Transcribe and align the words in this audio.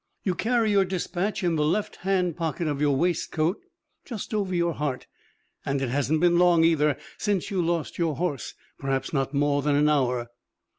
You 0.23 0.33
carry 0.33 0.71
your 0.71 0.83
dispatch 0.83 1.43
in 1.43 1.57
the 1.57 1.63
left 1.63 1.97
hand 1.97 2.35
pocket 2.35 2.67
of 2.67 2.81
your 2.81 2.95
waistcoat, 2.95 3.59
just 4.03 4.33
over 4.33 4.55
your 4.55 4.73
heart. 4.73 5.05
And 5.63 5.79
it 5.79 5.89
hasn't 5.89 6.21
been 6.21 6.39
long, 6.39 6.63
either, 6.63 6.97
since 7.19 7.51
you 7.51 7.61
lost 7.63 7.99
your 7.99 8.15
horse, 8.15 8.55
perhaps 8.79 9.13
not 9.13 9.35
more 9.35 9.61
than 9.61 9.75
an 9.75 9.89
hour." 9.89 10.29